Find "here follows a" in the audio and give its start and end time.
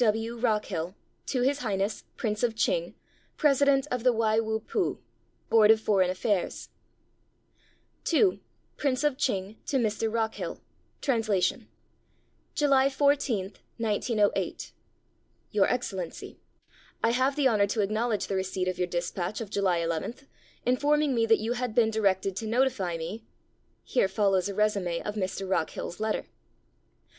23.83-24.55